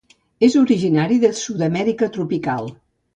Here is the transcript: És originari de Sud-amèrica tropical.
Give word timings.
És 0.45 0.53
originari 0.61 1.19
de 1.25 1.31
Sud-amèrica 1.39 2.09
tropical. 2.17 2.71